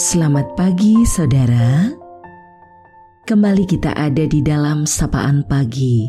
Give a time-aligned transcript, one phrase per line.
[0.00, 1.92] Selamat pagi saudara.
[3.28, 6.08] Kembali kita ada di dalam sapaan pagi.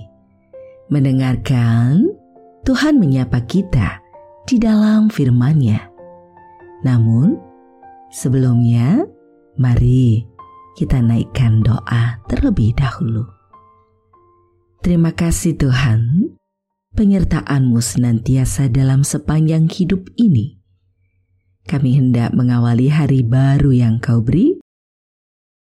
[0.88, 2.08] Mendengarkan
[2.64, 4.00] Tuhan menyapa kita
[4.48, 5.92] di dalam firman-Nya.
[6.88, 7.36] Namun,
[8.08, 9.04] sebelumnya
[9.60, 10.24] mari
[10.80, 13.28] kita naikkan doa terlebih dahulu.
[14.80, 16.32] Terima kasih Tuhan,
[16.96, 20.61] penyertaan-Mu senantiasa dalam sepanjang hidup ini
[21.70, 24.58] kami hendak mengawali hari baru yang kau beri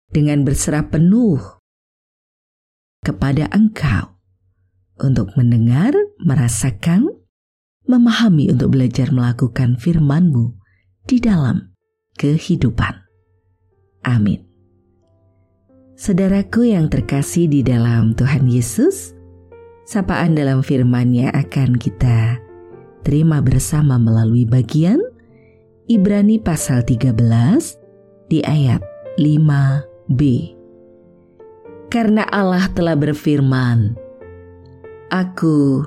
[0.10, 1.40] dengan berserah penuh
[3.04, 4.20] kepada engkau
[5.00, 7.08] untuk mendengar, merasakan,
[7.88, 10.60] memahami untuk belajar melakukan firman-Mu
[11.08, 11.72] di dalam
[12.20, 12.94] kehidupan.
[14.04, 14.44] Amin.
[16.00, 19.12] Saudaraku yang terkasih di dalam Tuhan Yesus,
[19.84, 22.40] sapaan dalam firman-Nya akan kita
[23.04, 25.00] terima bersama melalui bagian
[25.90, 27.18] Ibrani pasal 13
[28.30, 28.78] di ayat
[29.18, 30.22] 5b.
[31.90, 33.98] Karena Allah telah berfirman,
[35.10, 35.82] Aku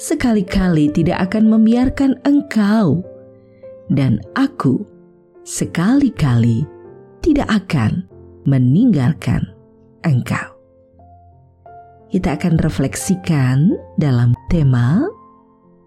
[0.00, 3.04] sekali-kali tidak akan membiarkan engkau,
[3.92, 4.88] dan aku
[5.44, 6.64] sekali-kali
[7.20, 8.08] tidak akan
[8.48, 9.44] meninggalkan
[10.00, 10.56] engkau.
[12.08, 15.04] Kita akan refleksikan dalam tema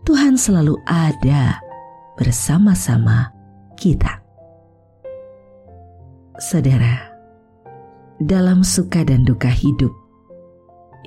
[0.05, 1.58] Tuhan selalu ada
[2.13, 3.34] bersama-sama
[3.75, 4.23] kita.
[6.35, 7.15] Saudara,
[8.19, 9.91] dalam suka dan duka hidup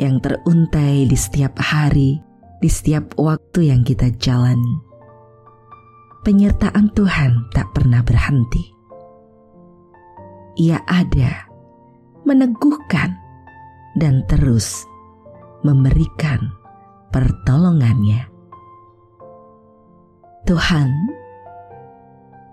[0.01, 2.17] yang teruntai di setiap hari,
[2.61, 4.77] di setiap waktu yang kita jalani,
[6.25, 8.65] penyertaan Tuhan tak pernah berhenti.
[10.59, 11.49] Ia ada,
[12.25, 13.15] meneguhkan,
[13.99, 14.87] dan terus
[15.67, 16.55] memberikan
[17.11, 18.27] pertolongannya.
[20.47, 20.89] Tuhan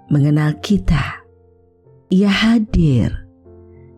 [0.10, 1.26] mengenal kita.
[2.14, 3.12] Ia hadir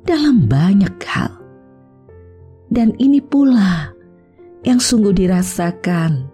[0.08, 1.34] dalam banyak hal.
[2.68, 3.92] Dan ini pula
[4.64, 6.28] yang sungguh dirasakan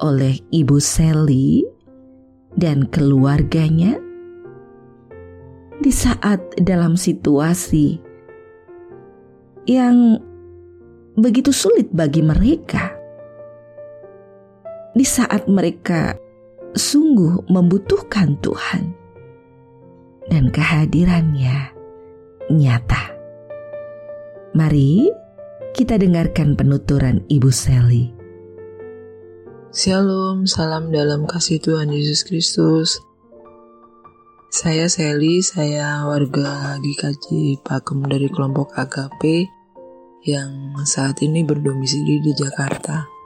[0.00, 1.64] oleh Ibu Sally
[2.56, 4.00] dan keluarganya
[5.78, 8.00] di saat dalam situasi
[9.68, 10.16] yang
[11.18, 12.94] begitu sulit bagi mereka.
[14.96, 16.16] Di saat mereka
[16.76, 18.92] sungguh membutuhkan Tuhan
[20.28, 21.72] dan kehadirannya
[22.52, 23.04] nyata.
[24.52, 25.08] Mari
[25.72, 28.10] kita dengarkan penuturan Ibu Sally.
[29.68, 32.98] Shalom, salam dalam kasih Tuhan Yesus Kristus.
[34.48, 39.44] Saya Sally, saya warga GKJ Pakem dari kelompok AKP
[40.24, 43.17] yang saat ini berdomisili di Jakarta.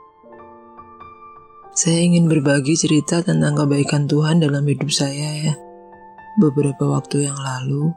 [1.72, 5.55] Saya ingin berbagi cerita tentang kebaikan Tuhan dalam hidup saya ya.
[6.37, 7.97] Beberapa waktu yang lalu,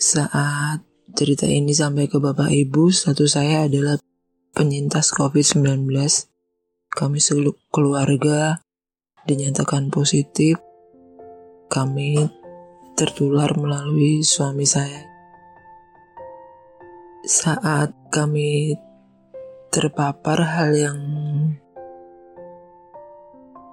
[0.00, 0.80] saat
[1.12, 4.00] cerita ini sampai ke Bapak Ibu, satu saya adalah
[4.56, 5.92] penyintas COVID-19.
[6.88, 8.56] Kami seluruh keluarga
[9.28, 10.56] dinyatakan positif.
[11.68, 12.16] Kami
[12.96, 15.04] tertular melalui suami saya.
[17.28, 18.72] Saat kami
[19.76, 20.98] terpapar hal yang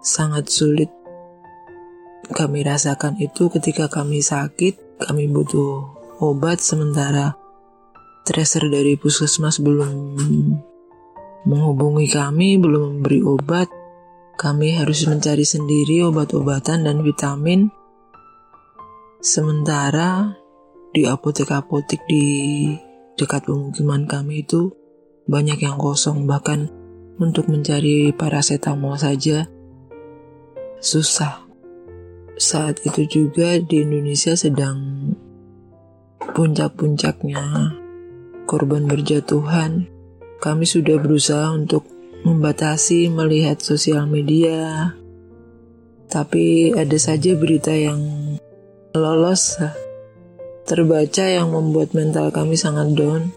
[0.04, 0.92] sangat sulit
[2.32, 5.84] kami rasakan itu ketika kami sakit, kami butuh
[6.24, 7.36] obat sementara
[8.24, 10.16] tracer dari puskesmas belum
[11.44, 13.68] menghubungi kami, belum memberi obat.
[14.34, 17.68] Kami harus mencari sendiri obat-obatan dan vitamin.
[19.20, 20.34] Sementara
[20.96, 22.26] di apotek-apotek di
[23.20, 24.72] dekat pemukiman kami itu
[25.28, 26.72] banyak yang kosong bahkan
[27.22, 29.46] untuk mencari paracetamol saja
[30.84, 31.40] susah.
[32.36, 35.16] Saat itu juga di Indonesia sedang
[36.20, 37.72] puncak-puncaknya
[38.44, 39.88] korban berjatuhan.
[40.44, 41.88] Kami sudah berusaha untuk
[42.28, 44.92] membatasi melihat sosial media.
[46.12, 48.04] Tapi ada saja berita yang
[48.92, 49.56] lolos
[50.68, 53.32] terbaca yang membuat mental kami sangat down.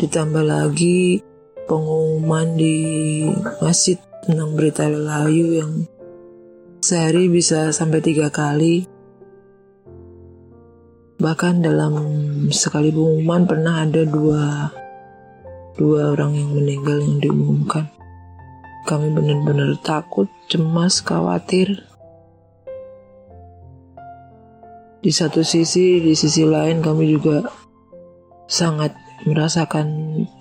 [0.00, 1.20] Ditambah lagi
[1.68, 2.76] pengumuman di
[3.60, 5.72] masjid tentang berita layu yang
[6.78, 8.86] sehari bisa sampai tiga kali.
[11.18, 11.94] Bahkan dalam
[12.50, 14.70] sekali pengumuman pernah ada dua
[15.74, 17.86] dua orang yang meninggal yang diumumkan.
[18.82, 21.86] Kami benar-benar takut, cemas, khawatir.
[25.02, 27.46] Di satu sisi, di sisi lain kami juga
[28.46, 29.86] sangat merasakan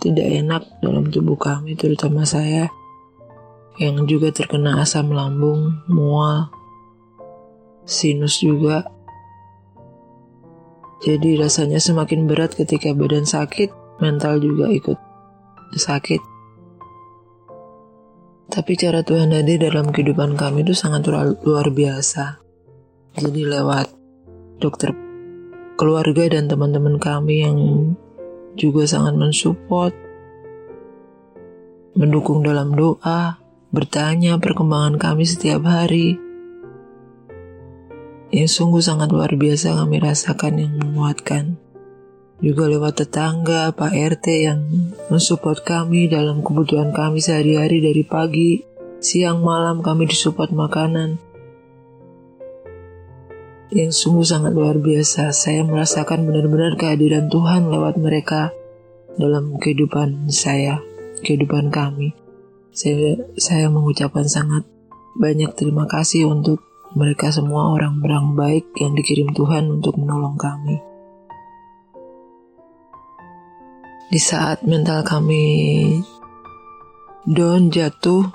[0.02, 2.70] tidak enak dalam tubuh kami, terutama saya
[3.80, 6.52] yang juga terkena asam lambung, mual.
[7.82, 8.88] sinus juga.
[11.02, 15.00] Jadi rasanya semakin berat ketika badan sakit, mental juga ikut
[15.76, 16.22] sakit.
[18.52, 22.38] Tapi cara Tuhan hadir dalam kehidupan kami itu sangat luar biasa.
[23.18, 23.90] Jadi lewat
[24.62, 24.94] dokter
[25.82, 27.58] keluarga dan teman-teman kami yang
[28.54, 29.90] juga sangat mensupport,
[31.98, 33.41] mendukung dalam doa,
[33.72, 36.20] bertanya perkembangan kami setiap hari.
[38.32, 41.60] Yang sungguh sangat luar biasa kami rasakan yang menguatkan
[42.42, 44.66] juga lewat tetangga, Pak RT yang
[45.14, 48.66] mensupport kami dalam kebutuhan kami sehari-hari dari pagi,
[48.98, 51.22] siang, malam kami disupport makanan.
[53.70, 58.50] Yang sungguh sangat luar biasa, saya merasakan benar-benar kehadiran Tuhan lewat mereka
[59.22, 60.82] dalam kehidupan saya,
[61.22, 62.21] kehidupan kami.
[62.72, 64.64] Saya, saya mengucapkan sangat
[65.20, 66.64] banyak terima kasih untuk
[66.96, 70.80] mereka semua orang-orang baik yang dikirim Tuhan untuk menolong kami.
[74.12, 75.44] Di saat mental kami
[77.28, 78.28] down jatuh,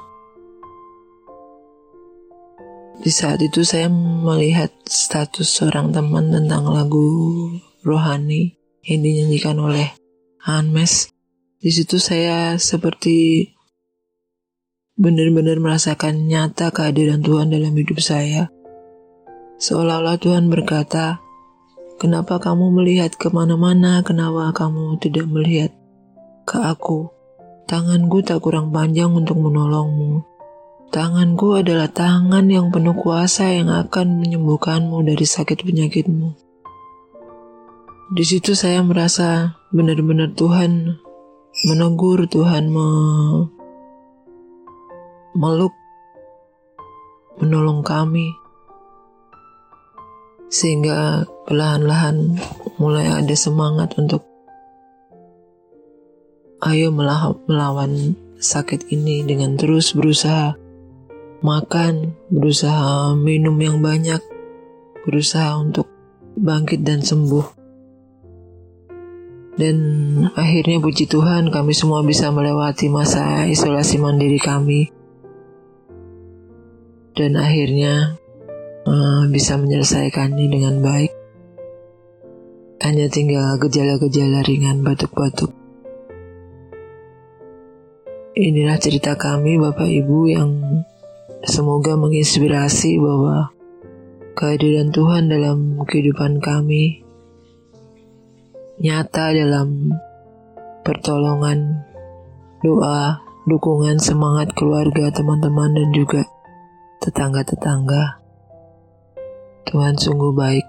[3.01, 7.09] di saat itu saya melihat status seorang teman tentang lagu
[7.85, 9.97] rohani yang dinyanyikan oleh
[10.45, 11.09] Anmes.
[11.57, 13.56] Di situ saya seperti
[14.97, 18.49] benar-benar merasakan nyata kehadiran Tuhan dalam hidup saya.
[19.61, 21.21] Seolah-olah Tuhan berkata,
[21.97, 24.05] Kenapa kamu melihat ke mana-mana?
[24.05, 25.73] Kenapa kamu tidak melihat
[26.45, 27.09] ke aku?
[27.65, 30.21] Tanganku tak kurang panjang untuk menolongmu.
[30.93, 36.37] Tanganku adalah tangan yang penuh kuasa yang akan menyembuhkanmu dari sakit penyakitmu.
[38.13, 41.01] Di situ saya merasa benar-benar Tuhan
[41.67, 42.69] menegur, Tuhan
[45.37, 45.77] meluk,
[47.39, 48.33] menolong kami
[50.49, 52.39] sehingga perlahan-lahan
[52.81, 54.25] mulai ada semangat untuk
[56.65, 56.89] ayo
[57.45, 60.57] melawan sakit ini dengan terus berusaha
[61.45, 64.19] makan, berusaha minum yang banyak,
[65.05, 65.87] berusaha untuk
[66.37, 67.47] bangkit dan sembuh.
[69.57, 69.77] Dan
[70.37, 74.96] akhirnya puji Tuhan kami semua bisa melewati masa isolasi mandiri kami.
[77.17, 78.21] Dan akhirnya
[78.85, 81.13] uh, bisa menyelesaikannya dengan baik.
[82.85, 85.51] Hanya tinggal gejala-gejala ringan batuk-batuk.
[88.37, 90.61] Inilah cerita kami Bapak Ibu yang
[91.41, 93.49] semoga menginspirasi bahwa
[94.37, 97.01] kehadiran Tuhan dalam kehidupan kami
[98.77, 99.89] nyata dalam
[100.85, 101.81] pertolongan,
[102.61, 106.29] doa, dukungan, semangat keluarga, teman-teman, dan juga
[107.07, 108.19] tetangga-tetangga.
[109.71, 110.67] Tuhan sungguh baik.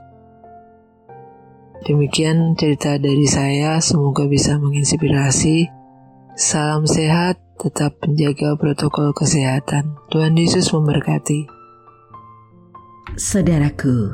[1.90, 5.66] Demikian cerita dari saya, semoga bisa menginspirasi.
[6.38, 9.98] Salam sehat, tetap menjaga protokol kesehatan.
[10.14, 11.50] Tuhan Yesus memberkati.
[13.18, 14.14] Saudaraku,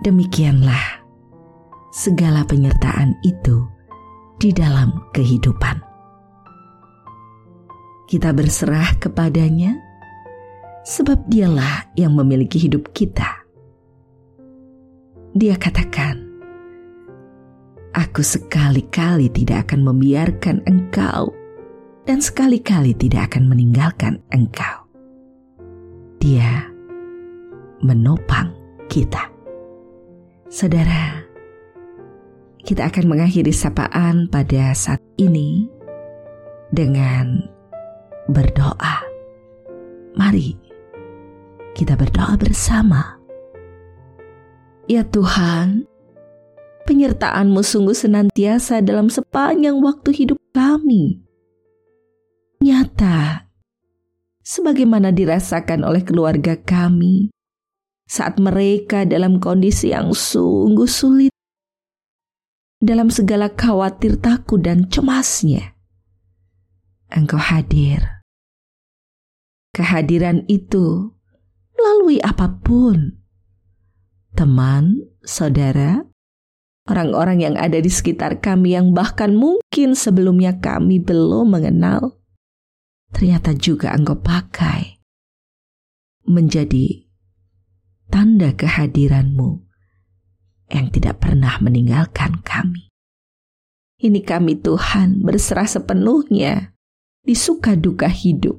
[0.00, 1.04] demikianlah
[1.92, 3.68] segala penyertaan itu
[4.40, 5.84] di dalam kehidupan.
[8.08, 9.93] Kita berserah kepadanya,
[10.84, 13.44] sebab Dialah yang memiliki hidup kita
[15.34, 16.22] dia katakan,
[17.90, 21.34] Aku sekali-kali tidak akan membiarkan engkau
[22.06, 24.86] dan sekali-kali tidak akan meninggalkan engkau.
[26.22, 26.70] Dia
[27.82, 28.54] menopang
[28.86, 29.26] kita.
[30.46, 31.18] Saudara,
[32.62, 35.66] kita akan mengakhiri sapaan pada saat ini
[36.70, 37.42] dengan
[38.30, 39.02] berdoa.
[40.14, 40.63] Mari
[41.74, 43.18] kita berdoa bersama.
[44.86, 45.90] Ya Tuhan,
[46.86, 51.18] penyertaan-Mu sungguh senantiasa dalam sepanjang waktu hidup kami.
[52.62, 53.50] Nyata,
[54.40, 57.34] sebagaimana dirasakan oleh keluarga kami
[58.04, 61.34] saat mereka dalam kondisi yang sungguh sulit,
[62.78, 65.72] dalam segala khawatir, takut, dan cemasnya.
[67.08, 68.20] Engkau hadir.
[69.72, 71.13] Kehadiran itu
[71.84, 73.20] melalui apa pun
[74.32, 76.00] teman, saudara,
[76.88, 82.16] orang-orang yang ada di sekitar kami yang bahkan mungkin sebelumnya kami belum mengenal,
[83.12, 84.96] ternyata juga engkau pakai
[86.24, 87.04] menjadi
[88.08, 89.60] tanda kehadiranmu
[90.72, 92.88] yang tidak pernah meninggalkan kami.
[94.00, 96.72] Ini kami Tuhan berserah sepenuhnya
[97.20, 98.56] di suka duka hidup.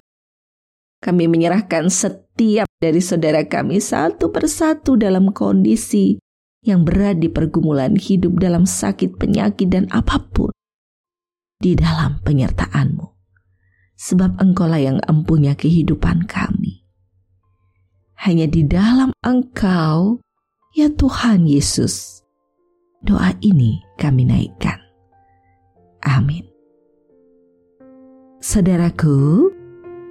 [1.01, 6.19] Kami menyerahkan setiap setiap dari saudara kami satu persatu dalam kondisi
[6.67, 10.51] yang berat di pergumulan hidup dalam sakit penyakit dan apa pun.
[11.63, 13.07] Di dalam penyertaanmu.
[13.95, 16.83] Sebab engkaulah yang empunya kehidupan kami.
[18.19, 20.19] Hanya di dalam engkau,
[20.75, 22.19] ya Tuhan Yesus,
[22.99, 24.83] doa ini kami naikkan.
[26.03, 26.43] Amin.
[28.43, 29.54] Saudaraku,